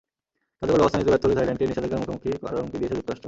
[0.59, 3.19] কার্যকর ব্যবস্থা নিতে ব্যর্থ হলে থাইল্যান্ডকে নিষেধাজ্ঞার মুখোমুখি করার হুমকি দিয়েছে যুক্তরাষ্ট্র।